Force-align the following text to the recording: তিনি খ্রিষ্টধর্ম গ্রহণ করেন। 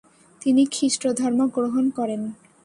তিনি 0.41 0.63
খ্রিষ্টধর্ম 0.65 1.39
গ্রহণ 1.55 1.85
করেন। 1.89 2.21